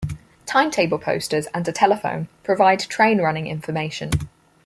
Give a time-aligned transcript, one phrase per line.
[0.47, 4.09] Timetable posters and a telephone provide train running information.